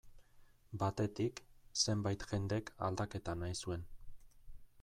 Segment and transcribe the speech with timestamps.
[0.83, 1.41] Batetik,
[1.85, 3.89] zenbait jendek aldaketa nahi zuen.